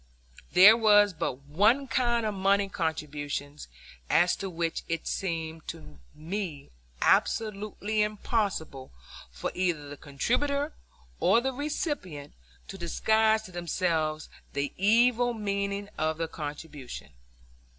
[0.53, 3.67] There was but one kind of money contributions
[4.09, 6.71] as to which it seemed to me
[7.03, 8.91] absolutely impossible
[9.29, 10.73] for either the contributor
[11.19, 12.33] or the recipient
[12.69, 17.11] to disguise to themselves the evil meaning of the contribution.